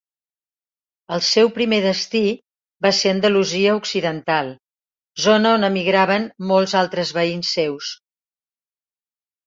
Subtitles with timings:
[1.17, 2.21] El seu primer destí
[2.87, 4.51] va ser Andalusia occidental,
[5.29, 7.97] zona on emigraven molts altres veïns seus.